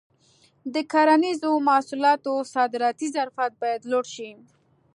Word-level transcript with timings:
د 0.73 0.75
کرنیزو 0.91 1.51
محصولاتو 1.67 2.33
صادراتي 2.53 3.07
ظرفیت 3.15 3.53
باید 3.61 3.81
لوړ 3.91 4.05
شي. 4.15 4.29